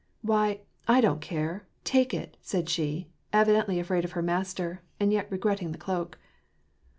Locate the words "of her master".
4.03-4.81